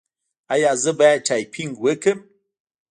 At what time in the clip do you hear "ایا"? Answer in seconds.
0.53-0.71